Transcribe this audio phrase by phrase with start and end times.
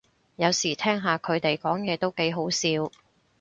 [0.37, 2.89] 有時聽下佢哋講嘢都幾好笑